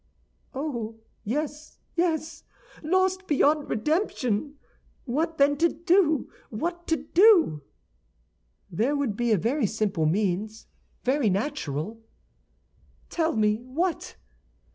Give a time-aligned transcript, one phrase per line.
[0.55, 2.43] "Oh, yes, yes;
[2.81, 4.55] lost beyond redemption!
[5.05, 6.27] What, then, to do?
[6.49, 7.61] What to do?"
[8.71, 10.65] "There would be a very simple means,
[11.03, 12.01] very natural—"
[13.11, 14.15] "Tell me what!"